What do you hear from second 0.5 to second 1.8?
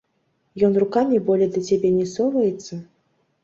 Ён рукамі болей да